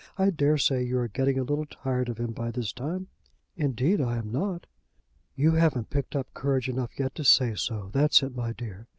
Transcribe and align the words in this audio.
I 0.17 0.31
dare 0.31 0.57
say 0.57 0.81
you 0.83 0.97
are 0.97 1.07
getting 1.07 1.37
a 1.37 1.43
little 1.43 1.67
tired 1.67 2.09
of 2.09 2.17
him 2.17 2.31
by 2.31 2.49
this 2.49 2.73
time." 2.73 3.09
"Indeed, 3.55 4.01
I'm 4.01 4.31
not." 4.31 4.65
"You 5.35 5.51
haven't 5.51 5.91
picked 5.91 6.15
up 6.15 6.33
courage 6.33 6.67
enough 6.67 6.97
yet 6.97 7.13
to 7.13 7.23
say 7.23 7.53
so; 7.53 7.91
that's 7.93 8.23
it, 8.23 8.35
my 8.35 8.51
dear. 8.51 8.87